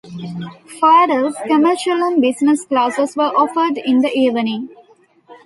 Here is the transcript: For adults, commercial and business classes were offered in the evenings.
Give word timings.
For 0.79 0.89
adults, 1.03 1.37
commercial 1.45 2.01
and 2.03 2.19
business 2.23 2.65
classes 2.65 3.15
were 3.15 3.25
offered 3.37 3.77
in 3.77 3.99
the 4.01 4.11
evenings. 4.11 4.71